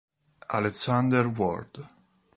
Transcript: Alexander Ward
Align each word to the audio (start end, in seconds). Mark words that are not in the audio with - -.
Alexander 0.57 1.29
Ward 1.29 1.77